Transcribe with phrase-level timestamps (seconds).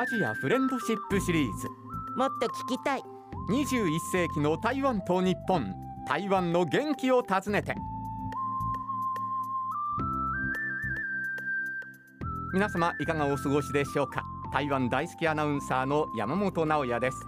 [0.00, 1.68] アジアフレンドシップシリーズ。
[2.16, 3.02] もっと聞きたい。
[3.50, 5.74] 21世紀の台湾と日本。
[6.08, 7.74] 台湾の元気を訪ねて。
[12.54, 14.24] 皆様いかがお過ごしでしょうか？
[14.54, 17.18] 台湾大好きアナウンサーの山本直也です。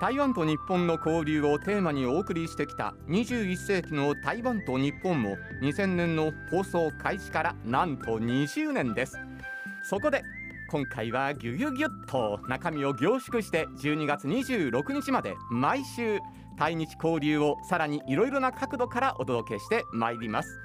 [0.00, 9.16] 台湾と日本の交流をテーマにお送りしてきた21世紀の台湾と日本も2000年の放送開始からなんと20年です。
[9.84, 10.24] そこで
[10.70, 16.18] 今回はギュギュギュッと中身を凝縮して12月26日まで毎週
[16.58, 20.60] 対日交流をさらにいろいろな角度からお届けしてまいります。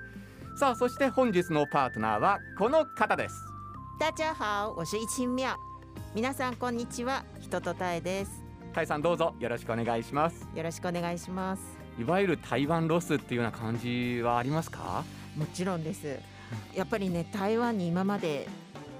[0.57, 3.35] さあそして本日のパートナーはこの方です。
[3.97, 5.55] 大家好我是一清妙
[6.13, 7.23] 皆さんこんにちは。
[7.39, 8.43] 人とたえです。
[8.73, 10.45] タイさんどうぞよろしくお願いします。
[10.53, 11.63] よろしくお願いします。
[11.97, 15.05] いわゆる台湾ロスっていうような感じはありますか？
[15.37, 16.19] もちろんです。
[16.75, 18.49] やっぱりね台湾に今まで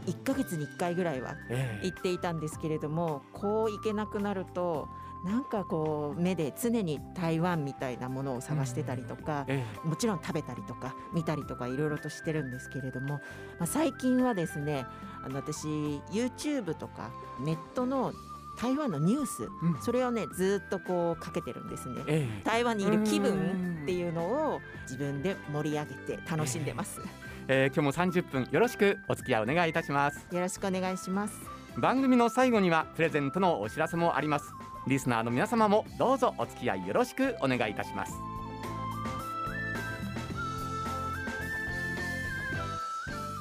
[0.06, 1.86] 1ヶ月に1回ぐらいはええ。
[1.86, 4.88] 行っていたんですけれどもこう行けなくなると
[5.24, 13.22] なんかこう目で常に台湾みたいなものを探してたりとか、えもちろん食べたりとか見たりとかいろいろとしてるんですけれども、
[13.58, 14.86] まあ、最近はですね
[15.24, 15.66] あの私
[16.12, 18.14] YouTube とかネットの
[18.58, 19.82] 台湾のニュース、うん。
[19.82, 22.04] それをねずっとこうかけてるんですね。
[22.08, 22.44] ええ。
[22.44, 27.02] 台湾にいる気うん分っていうのを自分で盛り上げて楽しんでます。
[27.02, 30.28] えー今日も30分よろしくお付き合いお願いいたします。
[30.32, 31.36] よろしくお願いします。
[31.78, 34.52] 番組の最後にはプレゼントのお知らせもあります。
[34.88, 38.14] リスナーの皆様もどうぞお付き合いよろしくお願いいたします。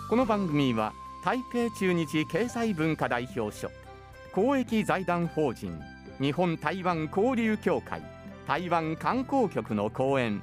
[0.08, 0.92] この番組は
[1.25, 3.70] 台北中日経済文化代表所
[4.33, 5.80] 公益財団法人
[6.20, 8.03] 日本台湾交流協会
[8.47, 10.42] 台湾観光局の講演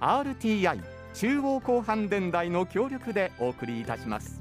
[0.00, 0.80] RTI
[1.14, 4.40] 中央広範電台の協力でお送りいたします。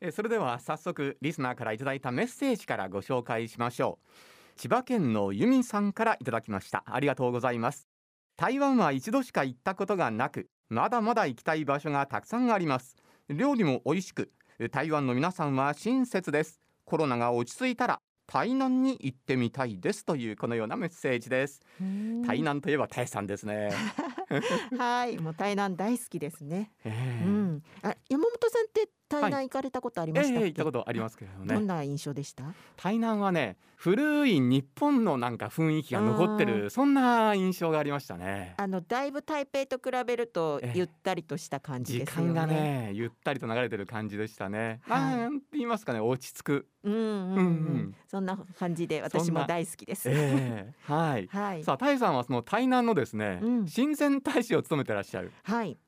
[0.00, 4.58] えそれでは早速リスナーからいただいたメッセージからご紹介しましょう。
[4.58, 6.82] 千葉県の由美さんからいただきました。
[6.86, 7.88] ありがとうございます。
[8.36, 12.96] 台湾は一度しか行ったことがなくまだまだ行きたい場所がたくさんあります。
[13.28, 14.30] 料理も美味しく
[14.70, 16.60] 台湾の皆さんは親切です。
[16.84, 21.62] コロナが落ち着いたら台南に行ってみたいですというこのようなメッセージです。
[22.26, 23.70] 台南といえば台さんですね、
[24.76, 26.70] はい、もう台南大好きですね。
[26.84, 31.54] えーうん、あ、山本さんって台南行かれたことありましたっけ、えー行ったことありますけれどね。
[31.54, 32.44] どんな印象でした？
[32.76, 38.54] 台南はね古い日本のなんか雰囲気が残ってうるそんな印象がありましたね。
[38.58, 40.78] あのだいぶ台北と比べるとええ。
[40.78, 42.28] ゆったりとした感じ時ですよね。
[42.32, 45.16] 間がねゆったりと流れてる感じでしたね、はい。
[45.16, 50.08] なんて言いますかね落ち着く、うんうんうん、そんな感じで私も大好きです。
[50.10, 51.28] ええはい。
[51.28, 51.64] はい。
[51.64, 53.66] さあタイさんはその台南のですね、うん。
[53.68, 55.30] 親善大使を務めてらっしゃる。
[55.44, 55.78] はい。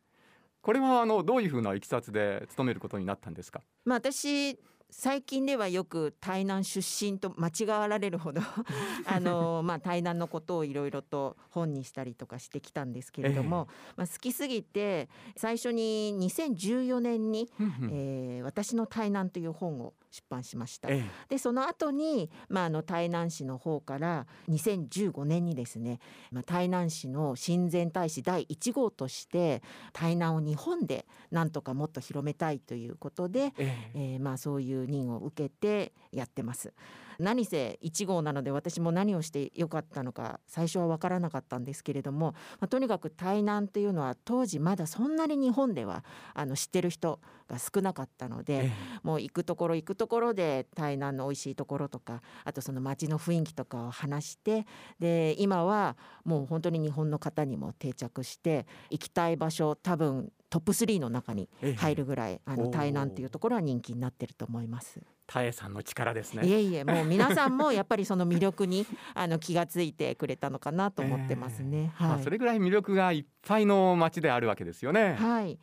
[0.63, 3.61] これはあのどういうふうないきさつで務めることになったんですか？
[3.85, 4.59] まあ私
[4.93, 8.41] 最近ではよく台南出身と間違われるほど
[9.07, 17.49] あのまあ台南のことをいろいろと本にしたりとかしてきたんですけれども、まあ好きすぎて最初に2014年に、
[17.93, 20.89] えー私の台南という本を出版しました。
[20.91, 26.01] えでその後にまああの台南市の方から2015年にですね、
[26.31, 29.63] まあ、台南市の親善大使第1号として
[29.93, 36.73] 台南を日本でなんとかもっと広めたいということで、ええええーまあそういう任を受けてやってます。
[37.21, 46.05] 何せ1号なので私も何をしてよかったのか最初は分からなかったんですけれども、まあ、とにかく台南というのは当時まだそんなに日本では
[46.35, 48.73] あの知ってる人が少なかったので、え
[49.03, 54.67] もう行くところ行くところで台南の美味しいところとかあとその街の雰囲気とかを話して
[54.99, 61.75] で今はもう本当に日本の方にも定着して行きたい場所多分トップ3の中にええ。
[61.75, 62.71] 入るぐらいあのおー。
[62.71, 65.01] 台南っていうところは人気になってると思います。
[65.31, 71.95] タエさんの力ですいねえいえもう皆さんも やっぱりその魅力にあの気がついてくれたのかなと思ってますね。
[72.01, 72.23] まあ、はい。
[72.25, 75.57] それぐらい魅力がいっぱいの街であるわけですよね、はい、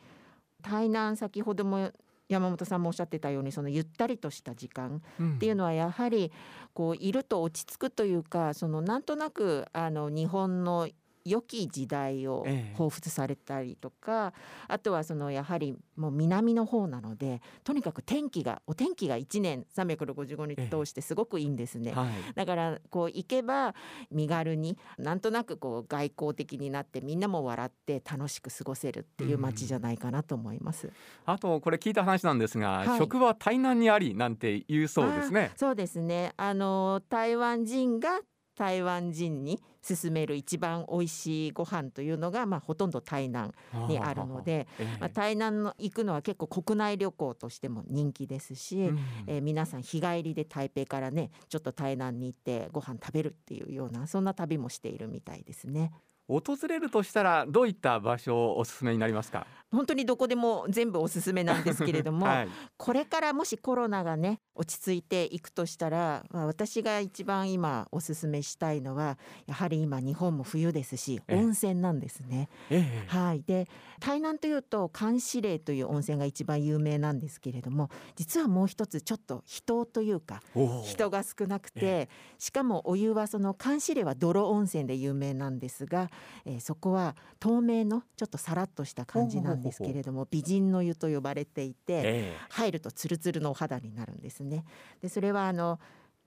[0.62, 1.92] 台南先ほども
[2.28, 5.34] 山本さんもおっしゃってたようにそのゆったりとした時間うん。
[5.34, 6.32] っていうのはやはり
[6.72, 10.88] こういると落ち着くというかそのなんとなくあの日本の
[11.28, 14.32] 良き時代をええ彷彿されたりとか、
[14.66, 21.92] あとはそのやはりもう南の方なのでとにかく天気がお天気が1年365日通してすごくいいんですね。
[21.92, 23.74] はいだからこう行けば
[24.10, 30.90] 身軽になんとなくこう外交的になってみんなも笑って楽しく過ごせるっていう街じゃないかなと思います。
[31.26, 35.52] あとこれ聞いた話なんですが、はい職は台南にありなんて言うそうですね。
[35.56, 36.32] そうですね。
[36.36, 38.20] あの台湾人が
[38.58, 43.52] 台湾人に勧める一番美味しいご飯というのが、まあ、ほとんど台南
[43.88, 44.66] にあるので、
[44.98, 55.92] まあ、台南の行くのは結構国内旅行としても人気ですし、うん、えー、皆さん日帰りで台北からねちょっと台南に行ってご飯食べるっていうようなそんな旅もしているみたいですね。
[56.28, 59.46] 訪れるとしたらどういった場所をおすすめになりますか？
[59.70, 72.48] 本当にどこでも全部おすすめなんですけれども、 はい、これからもしコロナがね落ち着いていくとしたら、まあ、私が一番今おすすめしたいのはやはり今日本も冬ですし温泉なんですね。
[72.70, 73.68] ええ、はい、で
[74.00, 80.42] 台南というと監視霊という温泉が一番有名なんですけれども実はもう一つちょっと人というか
[80.84, 82.08] 人が少なくて、え、
[82.38, 86.10] しかもお湯はその監視霊は泥温泉で有名なんですが、
[86.44, 89.82] えー、そこは透明のちょっとさらっとした感じなんです。
[89.82, 94.64] けれども美人の湯と呼ばれていて、入るとツルツルのお肌になるんですね。
[95.00, 95.78] でそれはあの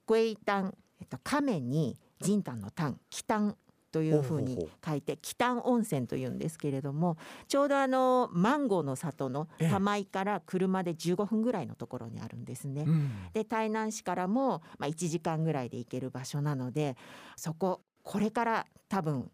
[0.06, 3.56] グエイタン、えっと、亀に仁丹の丹気丹
[3.92, 12.86] というふうに書いて喜丹温泉というんですけれどもちょうどあのマンゴーの里の玉井から車で15分ぐらいのところにあるんですね。
[13.34, 16.96] で台南市からもまあ1時間ぐらいで行ける場所なので
[17.36, 19.30] そここれから多分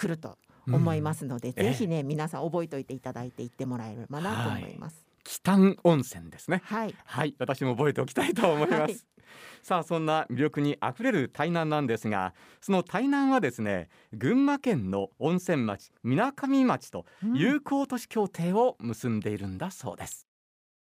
[0.00, 5.04] 来ると思いますので、うん、ぜひね皆さん覚えておいていただいて行ってもらえればなと思います。
[5.22, 6.62] 北温泉ですね。
[6.64, 8.80] はい、はい、私も覚えておきたいと思います。
[8.80, 8.96] はい、
[9.62, 17.04] さあそんな魅力にあふれる台南なんですがその台南はですね群馬県の温泉町みなかみ町と
[17.34, 20.26] 友好都市協定を結んでいるんだそうです、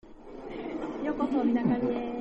[0.03, 2.14] うん、ようこそみなかみへ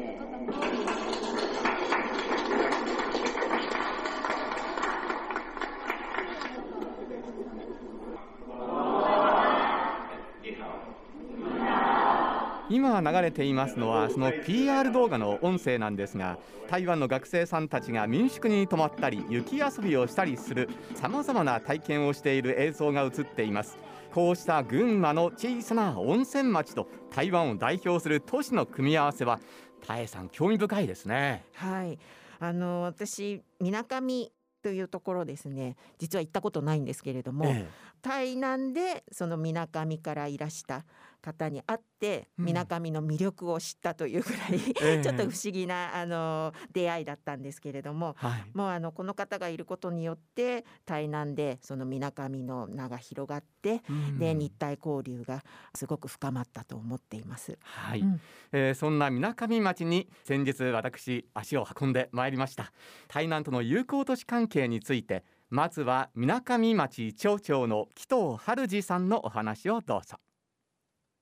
[12.73, 23.77] 今流れていますのはその PR 動画の音声なんですが台湾の学生さんたちが民宿に泊まったり雪遊びをしたりするさまざまな体験をしている映像が映っています。
[24.11, 29.39] こうした群馬の小さな温泉町と台湾を代表する都市の組み合わせは
[29.85, 31.45] 田江さん興味深いですね。
[31.53, 31.99] はい。
[32.39, 34.31] あの私みなかみ
[34.63, 35.75] というところですね。
[35.99, 37.69] 実は行ったことないんですけれども、ええ、
[38.01, 40.85] 台南でそのみなかみからいらした
[41.23, 55.43] 方に会ってみなかみの魅力を知ったというぐらい、うん、 ちょっと不思議なあの出会いだったんですけれども、はい、もうあのこの方がいることによって台南でそのみなかみの名が広がって、うん、で日体交流が
[55.73, 57.57] すごく深まったと思っています。
[57.61, 58.21] はい、うん、
[58.51, 62.73] えー、そんなみなかみ町に先日私足を運んでまいりました。
[63.07, 70.17] 台南との友好都市関係についてまずはみなかみ町町長の紀藤春二さんのお話をどうぞ。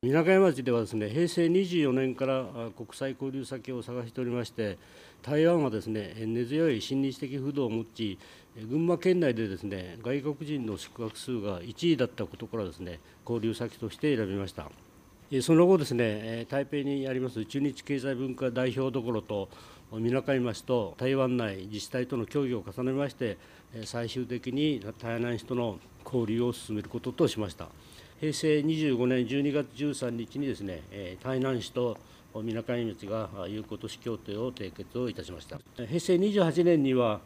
[0.03, 2.44] みなかみ町ではですね平成24年から
[2.75, 4.80] 国際交流先を探しておりまして
[5.21, 8.18] 台湾はですね根強い親日的風土を持ち
[8.68, 13.00] 群馬県内でですね外国人の宿泊数が1位だったことからですね
[13.30, 14.71] 交流先として選びました。
[15.44, 19.50] その後ですね台北にあります中日経済文化代表どころと
[19.94, 23.38] みなかみ町と台湾内自治体との協議を重ねまして
[23.86, 27.68] 最終的に台南市との交流を進めることとしました。
[28.22, 30.84] 平成25年12月13日にですね、
[31.24, 31.98] 台南市と
[32.44, 35.60] みなかみ町が友好都市協定を締結をいたしました。
[35.76, 37.22] 平成28年には、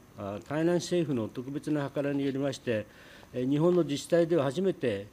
[0.47, 2.85] 台南市政府の特別な計らいによりまして、
[3.33, 5.07] 日本の自治体では初めて、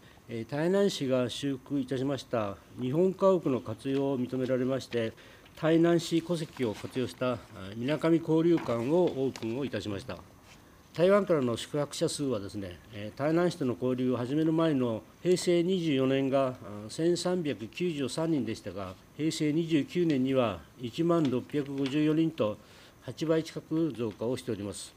[0.48, 5.12] 台南市が修復いたしました日本家屋の活用を認められまして、
[5.60, 7.38] 台南市戸籍を活用した
[7.76, 10.16] みなかみ交流館をオープンをいたしました。
[10.94, 12.78] 台湾からの宿泊者数はですね、
[13.16, 16.54] 台南市との交流を始める前の平成24年が
[16.90, 22.58] 1393人でしたが、平成29年には1万654人と
[23.06, 24.92] 8倍近く増加をしております。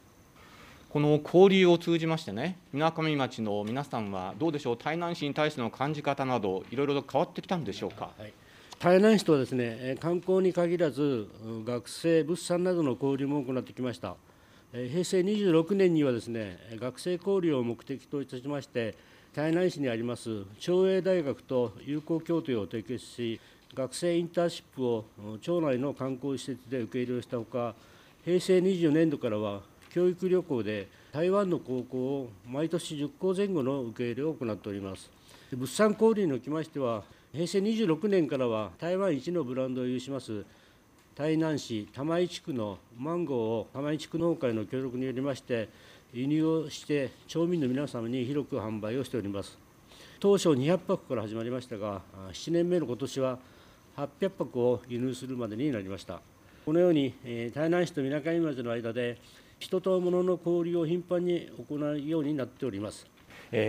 [0.90, 8.12] この交流を通じましてね、みなかみ町の皆さんはどうでしょう、台南市に対しての感じ方など、いろいろと変わってきたんでしょうか？
[8.20, 8.34] はい
[8.80, 11.30] 台南市とはですね、観光に限らず、
[11.66, 14.18] 学生、物産などの交流も行ってきました。
[14.75, 18.94] 平成26年にはですね学生交流を目的といたしまして
[19.34, 23.39] 台南市にあります長英大学と友好協定を締結し
[23.74, 25.05] 学生インターンシップを
[25.41, 27.74] 町内の観光施設で受け入れをしたほか
[28.25, 35.10] 平成24年度からは教育旅行で台湾の高校を毎年10校前後の受け入れを行っております。
[35.53, 40.44] 物産交流におきましては平成26年からは台湾一のブランドを有します
[41.17, 45.69] 台南市玉井地区のマンゴーを玉井地区農会の協力によりまして
[46.13, 49.57] 輸入をして町民の皆様に広く販売をしております
[50.19, 52.01] 当初200泊から始まりましたが
[52.34, 53.39] 7年目の今年は
[53.98, 56.19] 800泊を輸入するまでになりました
[56.65, 57.13] このように
[57.53, 59.17] 台南市とみなかみ町の間で
[59.60, 63.07] 人と物の交流を頻繁に行うようになっております。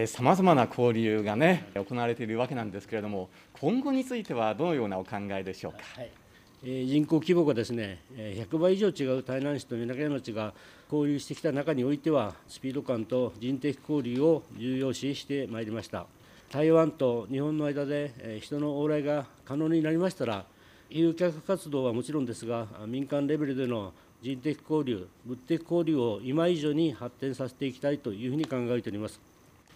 [0.06, 5.78] さまざまな交流がね行われているわけなんですけれども今後についてはどのようなお考えでしょうか？
[5.94, 6.25] はいえー
[6.68, 10.52] 人口規模がですねえー100倍以上違う台南市と南町が
[10.90, 16.06] 交流してきた中においてはスピード感と人的交流を重要視してまいりました。
[16.50, 20.44] 台湾と日本の間でえー人の往来が可能になりましたら
[20.90, 29.20] 誘客活動はもちろんですが民間レベルでの人的交流物的交流を今以上に発展させていきたいというふうに考えております。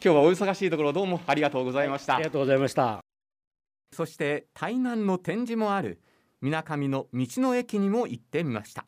[0.03, 2.17] 今日はお忙しいところどうもありがとうございました。
[2.17, 2.99] ありがとうございました。
[3.93, 6.01] そして台南の展示もある
[6.43, 8.87] 水上の道の駅にも行ってみました、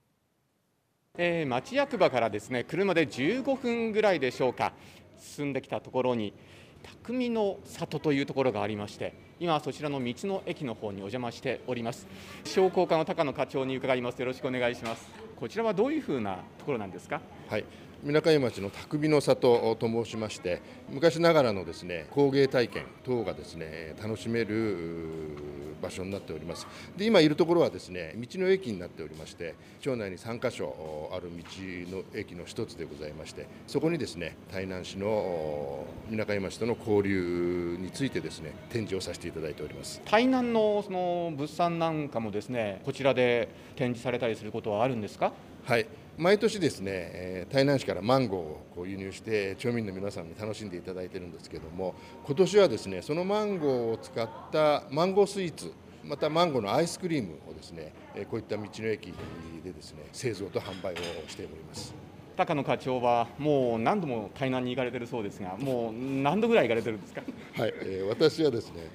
[1.19, 4.73] えー町役場からですね車で15分ぐらいでしょうか。
[5.19, 6.33] 進んできたところに
[6.83, 12.07] 匠の里というところがありまして今そちらの道の駅の方にお邪魔しております。
[12.45, 14.19] 商工課の高野課長に伺います。
[14.19, 15.09] よろしくお願いします。
[15.37, 17.21] こちらはどういうふうなところなんですか？
[17.49, 17.65] はい、
[18.03, 25.37] みなかみ町の匠の里と申しまして昔ながらのですね工芸体験等がですね楽しめる
[25.81, 26.67] 場所になっております。
[26.97, 31.45] で今いるところはですね道の駅になっておりまして町内に3カ所おある道
[31.97, 40.01] の駅の一つでございましてそこにですね台南市のおみなかみ町との交流についてですね展示をさせていただいております。
[40.05, 45.33] 台南のその物産なんかもですねこちらで展示されたりすることはあるんですか？
[45.65, 45.87] はい、
[46.19, 55.73] 毎年ですね、えー台南市からマンゴーをこう輸入して町民の皆さんに楽しんでいただいているんですけども今年はですねそのマンゴーを使ったマンゴースイーツ
[56.05, 59.13] またマンゴーのアイスクリームをですねえーこういった道の駅
[59.65, 60.97] でですね製造と販売を
[61.29, 61.95] しております。
[62.37, 67.23] 高野課長はもう何度も台南に行かれてるそうですがもう何度ぐらい行かれてるんですか？
[67.59, 68.89] はい、えー私はですね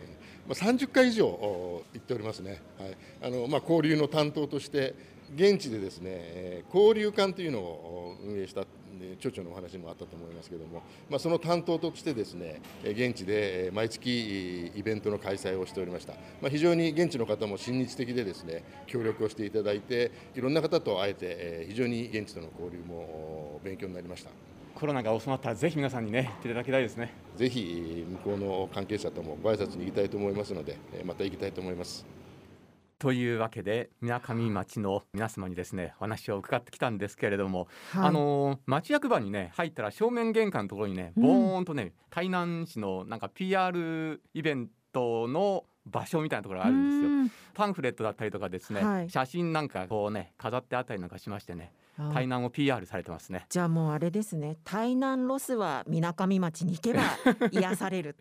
[0.48, 2.98] まあ30回以上お行っておりますね、はい。
[3.22, 4.96] あのまあ、交流の担当として
[5.36, 24.30] 現地でですねえー交流館というのをお運営したえー町長のお話もあったと思いますけれども、まあ、その担当としてですねえー現地でえー毎月イベントの開催をしておりました、まあ、非常に現地の方も親日的でですね協力をしていただいていろんな方と会えてえー非常に現地との交流もお勉強になりました。
[24.76, 27.12] コロナが収まったらぜひ皆さんにね行っていただきたいですね。
[27.36, 32.06] ぜひ向こうの関係者ともご挨拶に行きたいと思いますのでえーまた行きたいと思います
[33.00, 38.08] というわけで水上町の皆様にですねお話を伺ってきたんですけれども、はい。
[38.08, 41.24] あの町役場にね入ったら正面玄関のところにねうん。
[41.24, 47.10] ボーンとね、台南市のなんか PR イベントの場所みたいなところがあるんですよ。
[47.10, 47.32] うん。
[47.54, 49.10] パンフレットだったりとかですね、はい。
[49.10, 51.72] 写真なんかこうね飾ってあったりなんかしましてね。
[51.72, 53.46] あ台南を PR されてますね。
[53.50, 54.58] じゃあもうあれですね。
[54.64, 57.02] 台南ロスはみなかみ町に行けば
[57.52, 58.16] 癒される。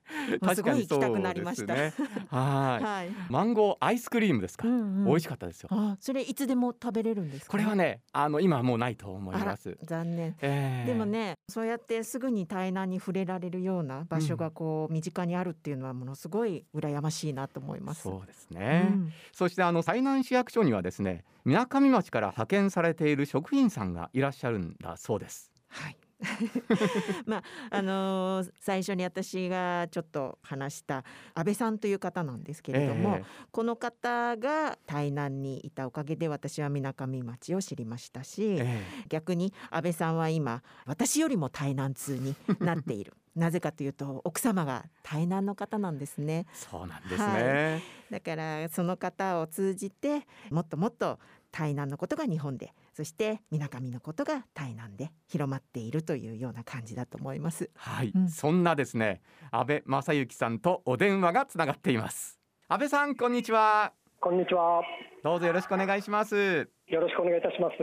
[0.54, 1.92] すごい行きたくなりました、ね。
[2.30, 2.85] はい。
[2.85, 5.04] はい、マンゴーアイスクリームですか、うんうん。
[5.04, 5.68] 美味しかったですよ。
[5.73, 7.50] あそれいつでも食べれるんですか？
[7.52, 9.76] これはねあの今はもうないと思います。
[9.83, 10.37] 残念。
[10.40, 18.02] えーでもねそうやってすぐに台南に触れられるような場所がこう身近にあるっていうのはものすごい羨ましいなと思います。
[18.02, 19.12] そうですね、うん。
[19.33, 25.53] そしてあの台南市役所にはですね水上町から派遣されている職員さんがいらっしゃるんだそうです。
[25.69, 25.97] はい。
[27.26, 39.05] まああのー最初に私がちょっと話した安倍さんという方なんですけれども、えこの方が台南にいたおかげで私は水上町を知りましたし、ええ。
[39.09, 43.12] 逆に安倍さんは今私よりも台南通になっている。
[43.37, 46.47] なぜかというと奥様が台南の方なんですね。
[46.55, 51.19] そうなんですね、だからその方を通じてもっともっと
[51.53, 57.71] 台南のことが日本でそして水上のことが台南で広まっているというような感じだと思います。
[57.75, 58.29] はい、うん。
[58.29, 62.41] そんなですね安倍正幸さんとお電話がつながっています。
[62.69, 63.93] 安倍さんこんにちは。
[64.21, 64.83] こんにちは。
[65.23, 66.69] どうぞよろしくお願いします。
[66.88, 67.75] よろしくお願いいたします。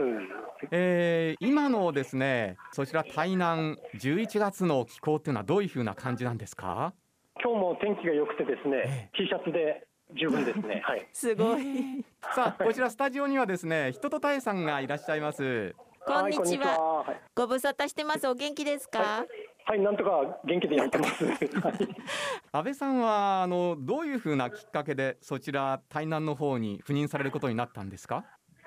[0.70, 6.94] えー今のですねそちら台南11月の気候っていうのはどういう風な感じなんですか？
[7.42, 10.82] 今日も天気が良くてですえね、T シャツで十分ですね。
[10.84, 11.06] はい。
[11.12, 15.74] すごい、さあこちらスタジオにはですね人とたえさんがいらっしゃいます
[16.06, 17.20] こんにちははいはい。
[17.34, 19.24] ご無沙汰してますお元気ですか、
[19.64, 21.24] はい、なんとか元気でやってます。
[21.26, 21.34] はい。
[22.52, 28.24] 安倍さんはあのどういう風なきっかけでそちら台南の方に赴任されることになったんですか？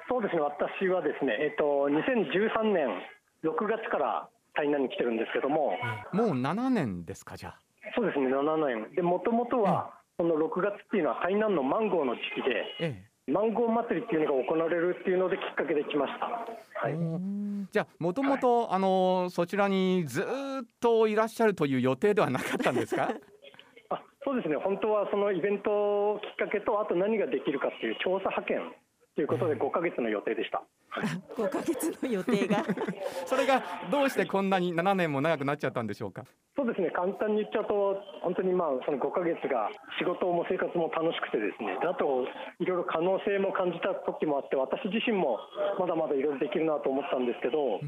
[0.10, 0.42] そうですね。
[0.42, 3.04] 私はですね、えっと2013年
[3.44, 5.78] 6月から台南に来てるんですけども、
[6.14, 7.60] もう7年ですかじゃあ
[7.96, 8.28] そうですね。
[8.28, 12.66] 7年で、もともとはこの6月っていうのは台南のマンゴーの時期で。
[12.80, 16.28] えマンゴー祭りっていうのが行われるっていうのできっかけで来ました。
[16.28, 16.48] は
[16.88, 17.68] え、い。
[17.74, 23.12] じゃあもともとあのそちらにずーっといらっしゃるという予定ではなかったんですか？
[23.92, 25.70] あそうですね、本当はそのイベント
[26.14, 28.74] をきっかけと、あと何ができるかっていう調査派遣
[29.18, 30.62] ということで5ヶ月の予定でした。
[31.34, 32.62] 5ヶ月の予定が。
[33.26, 36.22] それがどうしてこんなに7年も長くなっちゃったんでしょうか？
[36.56, 42.26] そうですね、簡単に言っちゃうと、本当にまあその5ヶ月が仕事も生活も楽しくてですね、であと、
[42.60, 45.40] いろいろ可能性も感じた時もあって、私自身も
[45.80, 47.80] まだまだいろいろできるなと思ったんですけど、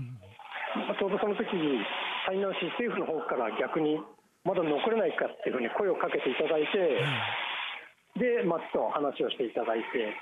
[0.76, 1.78] まあちょうどその時に、
[2.26, 4.02] 台南市政府の方から逆に、
[4.46, 7.02] まだ残れないかっていうふうに声をかけていただいて、
[8.18, 10.14] で、町と話をしていただいて、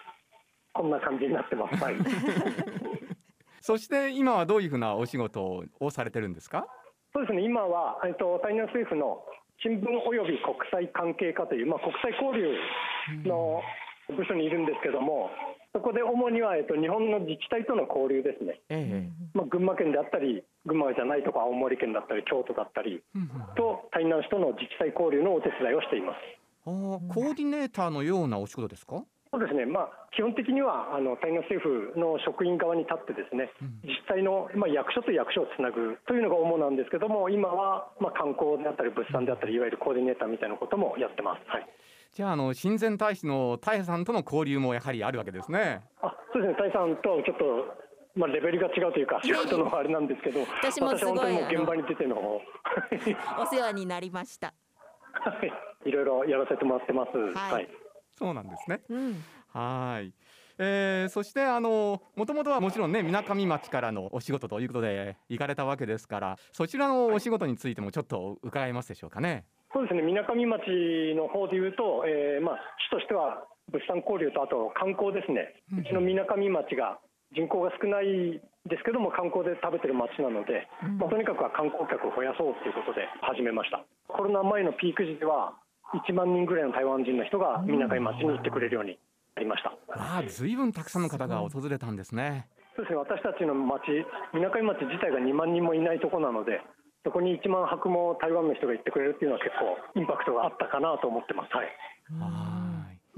[0.77, 1.83] こんな感じになってます。
[1.83, 1.95] はい。
[3.61, 6.67] そして今はどういうふうなお仕事をされてるんですか？
[7.13, 9.23] そうですね、今は、えっと、台南政府の
[9.59, 12.53] 新聞および国際関係課という、まあ、国際交流
[13.27, 13.61] の
[14.15, 15.31] 部署にいるんですけども、
[15.73, 23.01] そこで主には、えっと、日本の自治体との交流ですね、えまあ、群馬県であったり、群馬じゃないとか、青森県だったり、京都だったり
[23.55, 26.17] と、台南市との自治体交流のお手伝いをしています。
[26.65, 29.03] あーコーディネーターのようなお仕事ですか？
[29.31, 33.51] そうですね、まあ、基本的にはあの台南政府の職員側に立ってですね、
[33.83, 41.43] 自治体の、まあ、役所と役所をつなぐというのが主なんですけども、今は、まあ、観光であったり物産であったり、いわゆるコーディネーターみたいなこともやってます。
[41.51, 41.67] はい。
[42.15, 45.83] じゃああの親善大使の大さんとの交流もやはりあるわけですね。
[46.01, 47.75] あそうですね、タイさんとちょっと、
[48.15, 52.15] まあ、レベルが違うというか、仕事のあれなんですけど、私もすごいは本当にもうあの現場に出ての、
[53.43, 54.53] お世話になりました。
[55.19, 55.89] はい。
[55.89, 57.17] いろいろやらせてもらってます。
[57.17, 57.53] はい。
[57.53, 57.69] はい
[58.17, 58.81] そうなんですね。
[58.89, 60.13] うん、はい。
[60.59, 69.45] えーそしてあのもともとはもちろんねみなかみ町からのお仕事ということで行かれたわけですからそちらのお仕事についてもちょっと伺えますでしょうかね。
[69.73, 70.63] そうですね、みなかみ町
[71.15, 76.97] の方でいうと、えーまあ、市としては物産交流とあと観光ですね、うちのみなかみ町が
[77.35, 80.65] 人口が少ないですけども、観光で食べてる町なので、
[80.97, 83.83] まあ、とにかくは観光客を増やそうということで始めました。
[84.07, 85.59] コロナ前のピーク時では、
[85.93, 88.99] 1万人ぐらいの台湾人の人がみなかみ町に行ってくれるように
[89.35, 89.71] なりました。
[89.93, 93.89] ああ随分たくさんの方が訪れたんですねそうですね、私たちの町、
[94.33, 96.61] みなかみ町自体が2万人もいないところなので、
[97.03, 101.55] そこに1万泊も台湾の人が行ってくれるっていうのは結構インパクトがあったかなと思ってます。
[101.55, 101.67] はい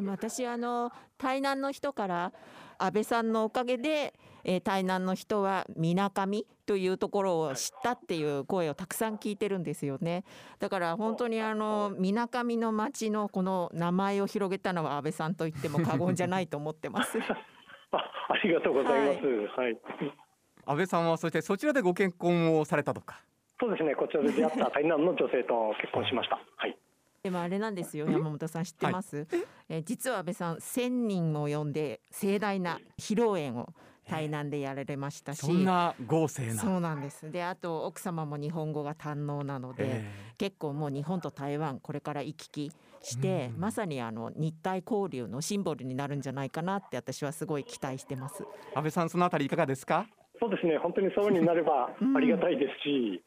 [0.10, 2.34] 私あの台南の人から
[2.78, 10.24] 安倍さんのおかげで、えー台南の人はみなかみというところを知ったっていう声をたくさん聞いてるんですよね
[10.60, 17.18] だから本当にあのみなかみの町のこの名前を広げたのは安倍さんと言っても過言じゃないと思ってます
[17.92, 17.98] あ
[18.30, 19.26] ありがとうございます。
[19.60, 19.78] はい。
[20.66, 23.24] 安倍さんはそしてそちらでご結婚をされたとか
[23.60, 26.40] そうですね、こちらで出会った台南の女性と結婚しました。
[26.56, 26.78] はい。
[27.24, 29.28] でもあれなんですよ山本さん知ってます、
[29.68, 29.80] え？
[29.80, 33.74] ー実は安倍さん1,000人を呼んで盛大な披露宴を
[34.10, 36.56] 台南でやられましたし、そんな豪勢な。
[36.56, 37.30] そうなんです。
[37.30, 42.72] であと奥様も日本語が堪能なので、え結構もう日本と台湾これから行き来
[43.04, 48.44] して、まさにあの日台交流のシンボルになるんじゃないかなって私はすごい期待してます。
[48.72, 50.08] え安倍さんそのあたりいかがですか？
[50.40, 53.22] そうですね、本当にそうになればありがたいですし、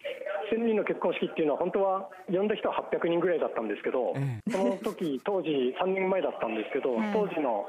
[0.53, 7.69] 1000人の結婚式っていうのは、本当は呼んだ人は800人ぐらいだったんですけど、えその時当時、3年前だったんですけど、当時の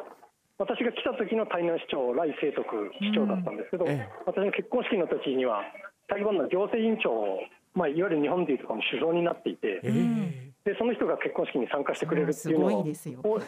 [0.58, 4.10] 私が来た時の台南市長、来清徳市長だったんですけど、ええ。
[4.26, 5.64] 私の結婚式の時には、
[6.08, 7.40] 台湾の行政委員長を、
[7.74, 13.40] まあ、いわゆる日本でいうとこの首相になっていて、ええでその人が結婚式に参加してくれるっていうすのをごいですよを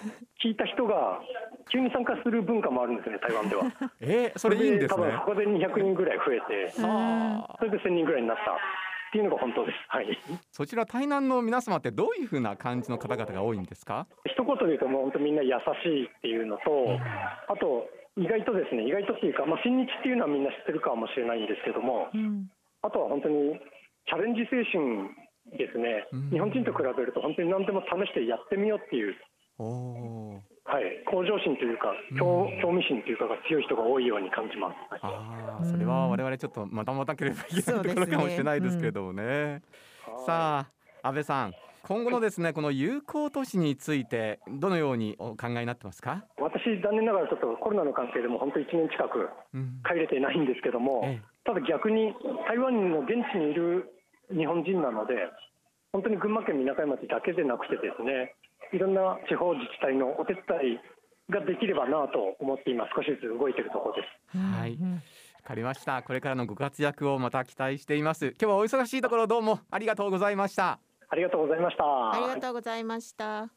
[0.44, 1.20] 聞いた人が
[1.72, 3.64] 急に参加する文化もあるんですね、台湾では。
[4.02, 8.56] ええそれいいんです多分こで200人ぐらい増えて、はあそれで1000人ぐらいになったっ
[9.12, 9.78] ていうのが本当です。
[9.88, 10.18] はい。
[10.52, 14.08] そちら台南の皆様ってどういうふうな感じの方々が多いんですか？
[14.26, 17.00] 一言で言うともう本当みんな優しいっていうのと、
[17.48, 22.10] あと意外とですね、意外とっていうか、まあ親日っていうのはみんな知ってるかもしれないんですけども、
[22.82, 23.60] あとは本当に
[24.08, 25.10] チャレンジ精神
[25.58, 26.08] ですね。
[26.32, 29.16] 日本人と比べると本当に何でも試してやってみようっていう。
[30.68, 35.04] はい、向上心というか、興興味心というかが強い人が多いように感じます。
[35.04, 39.62] はいああそれは我々ちょっと学ばなければいけないところかもしれないですけれどもね。
[40.26, 40.66] さ
[41.02, 46.26] あ安倍さん今後のですねこの友好都市についてどのようにお考えになってますか？
[46.42, 49.82] 私、残念ながらちょっとコロナの関係でも本当1年近くうん。
[49.88, 51.24] 帰れていないんですけども、ええ。
[51.46, 52.12] ただ逆に
[52.50, 53.86] 台湾の現地にいる
[54.32, 55.16] 日本人なので、
[55.92, 58.36] 本当に群馬県みなかみ町だけでなくてですね、
[58.74, 60.80] いろんな地方自治体のお手伝い
[61.32, 64.38] ができればなと思って今少しずつ動いているところです。
[64.38, 64.72] はい。
[64.72, 66.02] わかりました。
[66.02, 68.28] これからのご活躍をまた期待しています。
[68.28, 70.80] 今日はお忙しいところどうもありがとうございました。
[71.08, 71.84] ありがとうございました。
[71.84, 73.50] ありがとうございました。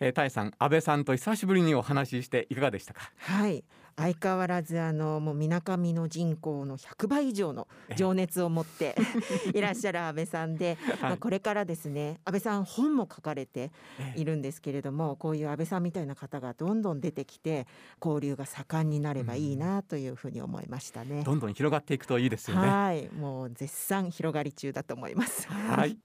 [0.00, 3.10] えー、タイさん安倍さんと久しぶりにお話ししていかがでしたか？
[3.18, 3.64] はい、
[3.98, 8.94] 相変わらずあのもうみなかみの人口の100倍以上の情熱を持って
[9.52, 13.72] いらっしゃる安倍さんで、まあ、これからですね安倍さん本も書かれて
[14.14, 17.66] いるんですけれどもこういう安倍さんみたいな方がどんどん出てきて
[18.00, 21.24] 交流が盛んになればいいなというふうに思いましたね。
[21.24, 22.68] どんどん広がっていくといいですよね。
[22.68, 25.48] はい、もう絶賛広がり中だと思います。
[25.48, 25.98] はい。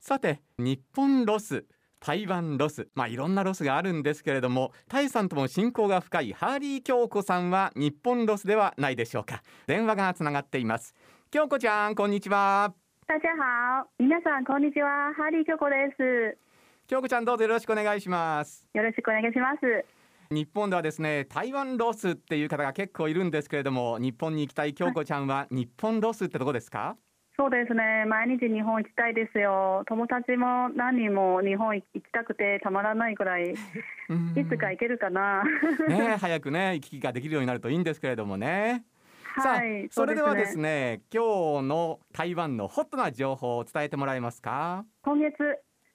[0.00, 1.64] さて日本ロス
[2.00, 2.88] 台湾ロス。
[2.94, 9.42] まあいろんなロスがあるんですけれどもタイさんとも親交が深いハーリー京子さんは日本ロスではないでしょうか。
[9.66, 10.94] 電話がつながっています。
[11.30, 12.74] 京子ちゃんこんにちは。
[13.06, 16.38] 大家好，皆さんこんにちは、ハリー京子です。
[16.86, 18.66] 京子ちゃんどうぞよろしくお願いします。
[18.72, 19.84] よろしくお願いします。
[20.32, 26.96] 日本ではですね台湾ロスっていう方が結構いるんですけれども日本に行きたい京子ちゃんは日本ロスってとこですか、
[27.40, 29.82] そうですね、毎日日本行きたいですよ。
[29.88, 33.54] 友達も何人も日本行きたくてたまらないくらい、い
[34.10, 35.42] うんつか行けるかな。
[35.88, 38.84] ね早くね行き来ができるようになるといいんですけれどもね
[39.42, 40.98] さあはい、それではですね。
[40.98, 44.84] ね今日の台湾のホットな情報を伝えてもらえますか？
[45.02, 45.32] 今月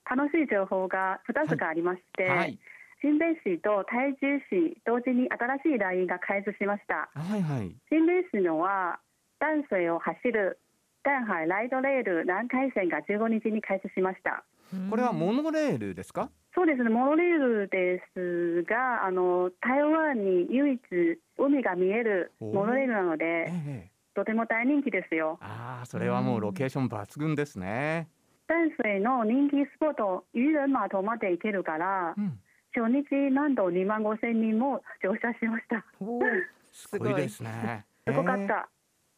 [0.09, 2.57] 楽しい情報が2つがありまして、はい
[3.03, 7.07] 新北市と台中市同時に新しいラインが開通しました。
[7.13, 8.97] はいはい新北市のは
[9.37, 10.57] 淡水を走る
[11.05, 14.43] 淡海ライドレール南海線が15日に開通しました。
[14.89, 16.29] これはモノレールですか？
[16.55, 20.81] そうですね、モノレールですが、あの台湾に唯一
[21.37, 25.37] 海が見えるモノレールなのえで、えとても大人気ですよ。
[25.41, 28.07] ああそれはもうロケーション抜群ですね。
[28.47, 32.39] 淡水の人気スポット、渔人码頭まで行けるからう、ん。
[32.73, 35.85] 初日なんと2万5千人も乗車しました。
[36.73, 37.85] すごいですね。
[38.07, 38.69] すごかっええた。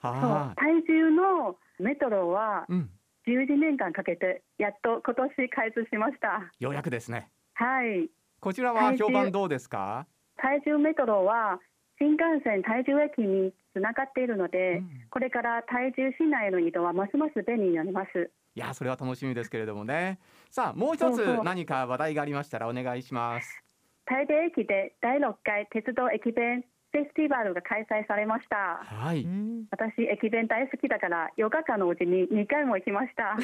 [0.01, 0.11] そう。
[0.11, 2.89] は、台中のメトロはいうん。
[3.27, 6.49] 12年間かけてやっと今年開通しました。
[6.59, 7.29] ようやくですね。
[7.55, 8.09] はい。
[8.39, 10.07] こちらは評判どうですか？
[10.37, 11.59] 台中メトロは
[11.99, 14.89] 新幹線台中駅につながっているので、うん。
[15.09, 18.31] これから台中市内の移動はますます便利になります。
[18.55, 20.19] いやそれは楽しみですけれどもね。
[20.49, 23.63] さあもう一つ何か話題がありましたらお願いします。
[24.05, 26.63] 台北駅で第6回鉄道駅弁
[26.97, 28.81] フェスティバルが開催されました。
[28.83, 33.37] はいうん私駅弁大好きだから4日間のうちに2回も行きました。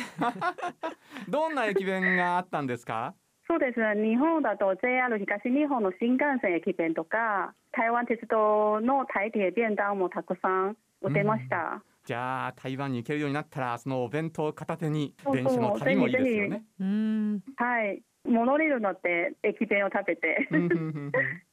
[1.30, 3.14] どんな駅弁があったんですか？
[3.48, 4.02] そうですね。
[4.10, 11.84] 日本だと JR 東日本の新幹線駅弁とか台湾鉄道の台铁便当もたくさん売ってました。
[12.06, 16.64] じゃあ台湾に行けるようになったらそのお弁当片手にそうそう電車の旅もいいですよね。
[16.80, 18.02] うんはい。
[18.26, 20.48] モノレール乗って駅弁を食べて。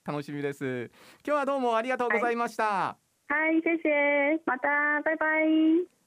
[0.05, 0.91] 楽しみです。
[1.27, 2.97] 今日はどうもありがとうございました。
[3.29, 4.41] はい、谢谢。
[4.47, 4.69] また、
[5.05, 6.01] バイバイ。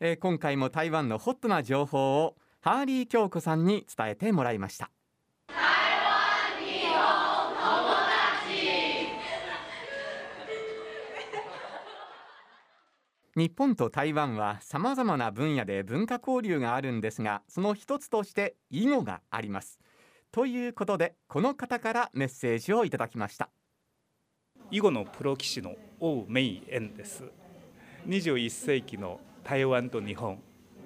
[0.00, 4.90] えー今回も台湾のホットな情報をハーリー京子さんに伝えてもらいました。
[13.36, 19.78] 日本と台湾はさまざまな分野で文化交流があるんですがその一つとして囲碁があります。
[20.32, 23.50] ということでこの方からメッセージをいただきました。
[24.70, 27.24] 囲碁のプロ棋士の王明燕です。
[28.06, 30.40] 21世紀の台湾と日本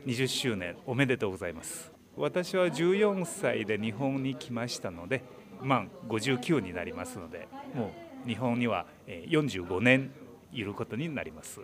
[0.07, 1.93] 20周年おめでとうございます。
[2.17, 5.23] 私は14歳で日本に来ましたので
[5.61, 7.93] 満59になりますのでも
[8.25, 10.11] う日本には45年
[10.53, 11.61] いることになります。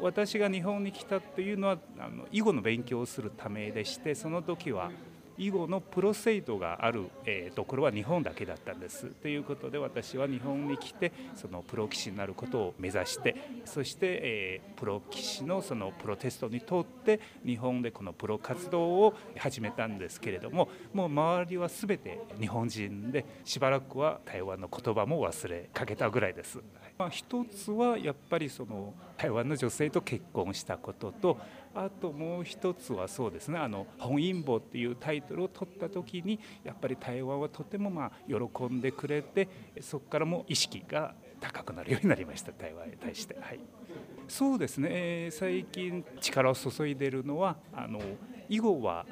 [0.00, 4.90] 私が日本に来たというのはあの囲碁の勉強をするためでしてその時は
[5.38, 26.58] 囲碁のプロ生徒がある、えーところは日本だけだったんですということで私は日本に来てそのプロ棋士になることを目指してそして、えープロ棋士のそのプロテストに通って日本でこのプロ活動を始めたんですけれどももう周りは全て日本人でしばらくは台湾の言葉も忘れかけたぐらいです。
[26.96, 31.38] まあ、一つはやっぱりその台湾の女性と結婚したことと
[31.74, 33.58] あともう一つはそうですね。
[33.58, 39.48] あの本因坊っていうタイトルを取った時にやっぱり台湾はとてもまあ喜んでくれて
[39.80, 42.52] そこからも意識が高くなるようになりました。
[42.52, 43.36] 台湾に対して。
[43.40, 43.60] はい。
[44.28, 48.00] そうですね、えー最近力を注いでるのはあの
[48.48, 49.04] 囲碁は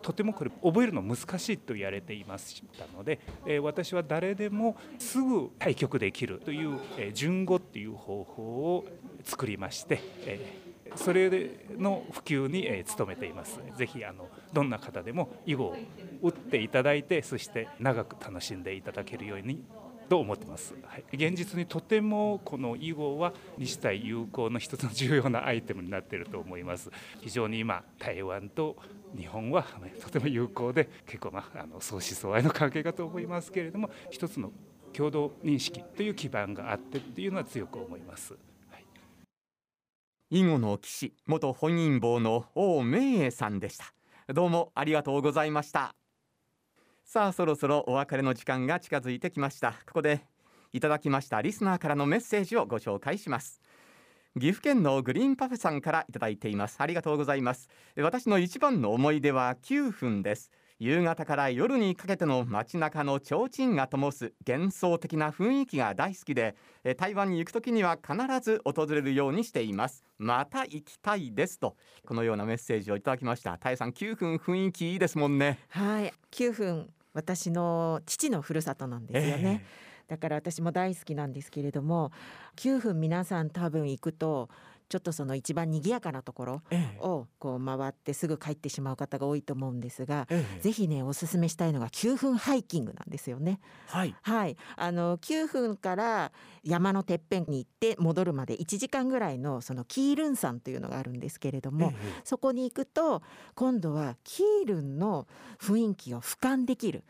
[0.00, 8.42] とてもこれ覚えるの難しいと言われていましたので、え私は誰でもすぐ対局できるという、えー順語っていう方法
[8.76, 8.84] を
[9.24, 11.30] 作りまして、えそれ
[11.78, 13.60] の普及に、え努めています。
[13.76, 15.76] ぜひあのどんな方でも囲碁を
[16.22, 19.62] 打っていただいてそして長く楽しんでいただけるように
[20.08, 28.76] と思ってます、はい、現実にとてもこの囲碁は日台友好の一つの重要なアイテムになっていると思います非常に今台湾と
[29.16, 29.66] 日本は
[30.00, 34.52] とても友好で結構なあの相思相愛の関係かと思いますけれども一つの
[34.92, 38.34] 共同認識という基盤があってっていうのは強く思います。
[40.30, 43.86] 囲碁の棋士元本因坊の王明英さんでした。
[44.34, 45.94] どうもありがとうございました。
[47.02, 49.72] さあそろそろお別れの時間が近づいてきました。
[49.86, 50.20] ここで
[50.74, 53.62] いただきましたリスナーからのメッセージをご紹介します。
[54.38, 56.76] 岐阜県のグリーンパフェさんからいただいています。
[56.78, 57.70] ありがとうございます。
[57.96, 60.50] 私の一番の思い出は9分です。
[60.78, 66.54] 夕方から夜にかけての街中の提灯が灯す幻想的な雰囲気が大好きで
[66.96, 70.04] 台湾に行く時には必ず訪れるようにしています。
[70.18, 73.58] また行きたいですとこのようなメッセージをいただきました。
[73.58, 75.58] タイさん9分雰囲気いいですもんね。
[75.68, 76.12] はい。
[76.30, 82.12] 9分私の父のふるさとなんですよね、えー、だから私も大好きなんですけれども
[82.56, 84.48] 9分皆さん多分行くと
[84.88, 86.62] ちょっとその一番賑やかなところ
[87.00, 93.60] をこう回ってすぐ帰ってしまう方が多いと思うんですが、ええ、ぜひねおすすめしたいのが9分ハイキングなんですよね。
[93.88, 103.22] はい、はい、あの9分から山のてっぺんに行って戻るまで1時間ぐらいのそのキールン山というのがあるんですけれども、え、そこに行くと
[103.54, 105.26] 今度はキールンの
[105.60, 107.04] 雰囲気を俯瞰できる。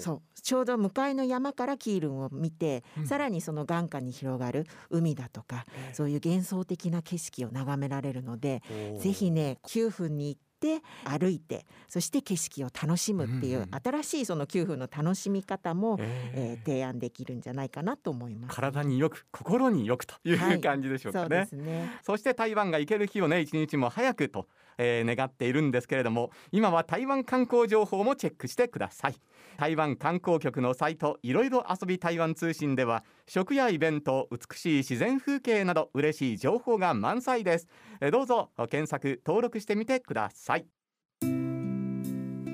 [0.00, 0.22] そう。
[0.40, 8.62] ちょうど向かいの山からキールンを見て、うん、さらにその眼下に広がる海だとか、えー、そういう幻想的な景色を眺められるので
[8.98, 18.54] ぜひね9分に行って歩いてそして景色を楽しむっていう、うん、新しいその9分の楽しみ方も、えー、えー、提案できるんじゃないかなと思います。
[18.54, 21.36] 体によく心によくという感じでしょうかね。
[21.36, 21.92] はい、そね。
[22.02, 29.16] そして台湾が行ける日をね一日も早くとえー、願っているんですけれども今は台湾観光情報もチェックしてください。
[29.58, 37.68] 台湾観光局のサイトいろいろ遊び台湾通信では食やイベント美しい自然風景など嬉しい情報が満載です、
[38.00, 40.66] え、どうぞ検索登録してみてください。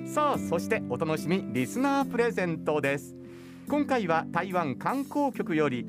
[0.06, 3.16] さあそしてお楽しみリスナープレゼントです。
[3.68, 5.88] 今回は台湾観光局より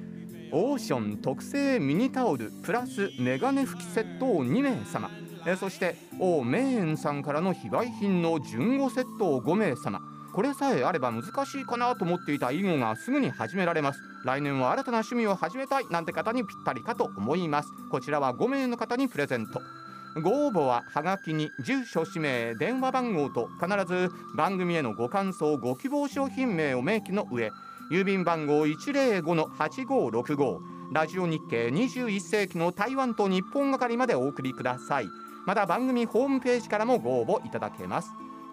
[0.52, 5.12] オーション特製ミニタオルプラスメガネ拭きセットを2名様。
[5.46, 10.00] えそして王明園さんからの被害品の順語セットを5名様。
[10.36, 14.02] これさえあれば難しいかなと思っていた囲碁がすぐに始められます。
[14.26, 17.70] 来年は新たな趣味を始めたいなんて方にぴったりかと思います。
[17.90, 19.62] こちらは5名の方にプレゼント。
[20.22, 27.54] ご応募ははがきに住所氏名電話番号と必ず番組へのご感想ご希望商品名を明記の上
[27.90, 30.60] 郵便番号105-8565
[30.92, 35.08] ラジオ日経21世紀の台湾と日本係までお送りください。
[35.46, 38.10] また番組ホームページからもご応募いただけます。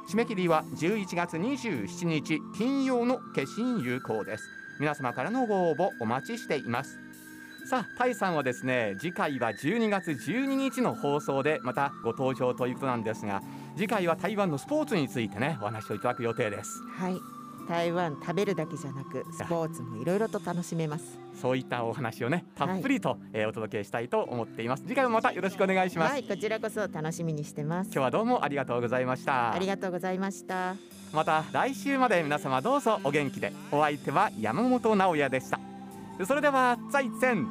[0.09, 4.45] 締め切りは11月27日金曜の決心有効です。
[4.81, 6.99] 皆様からのご応募お待ちしています。
[7.69, 13.41] さあタイさんはですね次回は12月12日の放送でまたご登場ということなんですが
[13.77, 16.83] 次回は台湾のスポーツについてねお話をいただく予定です。
[16.99, 17.17] はい。
[17.69, 21.22] 台湾食べるだけじゃなくスポーツもいろいろと楽しめます。
[21.41, 24.83] そういったお話をねたっぷりと、はい、えー、お届けしたいと思っています。
[24.85, 26.13] 次回もまたよろしくお願いします。
[26.13, 27.89] はいこちらこそ楽しみにしてます。
[27.89, 29.53] 今日はどうもありがとうございました。
[29.53, 30.75] ありがとうございました。
[31.13, 33.53] また来週まで皆様どうぞお元気で。
[33.71, 35.59] お相手は山本直也でした。
[36.27, 37.47] それでは再戦。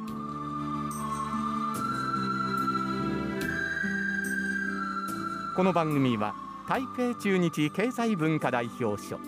[5.54, 6.34] この番組は
[6.66, 9.20] 台北中日経済文化代表所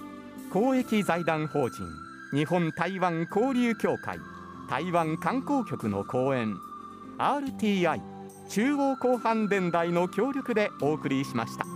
[0.51, 1.87] 公益財団法人
[2.33, 4.19] 日本台湾交流協会
[4.69, 6.57] 台湾観光局の公演
[7.19, 8.01] RTI
[8.49, 11.74] 中央広範電台の協力でお送りしました。